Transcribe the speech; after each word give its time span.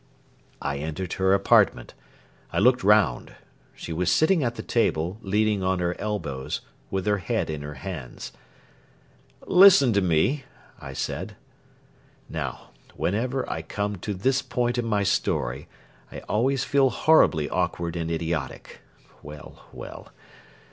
I 0.63 0.77
entered 0.77 1.13
her 1.13 1.31
apartment. 1.35 1.93
I 2.51 2.57
looked 2.57 2.83
round. 2.83 3.35
She 3.75 3.93
was 3.93 4.09
sitting 4.09 4.43
at 4.43 4.55
the 4.55 4.63
table, 4.63 5.19
leaning 5.21 5.61
on 5.61 5.77
her 5.77 5.95
elbows, 5.99 6.61
with 6.89 7.05
her 7.05 7.19
head 7.19 7.51
in 7.51 7.61
her 7.61 7.75
hands. 7.75 8.31
"Listen 9.45 9.93
to 9.93 10.01
me," 10.01 10.43
I 10.79 10.93
said. 10.93 11.35
Now, 12.27 12.71
whenever 12.95 13.47
I 13.47 13.61
come 13.61 13.97
to 13.97 14.15
this 14.15 14.41
point 14.41 14.79
in 14.79 14.85
my 14.85 15.03
story, 15.03 15.67
I 16.11 16.21
always 16.21 16.63
feel 16.63 16.89
horribly 16.89 17.47
awkward 17.47 17.95
and 17.95 18.09
idiotic. 18.09 18.79
Well, 19.21 19.65
well! 19.71 20.11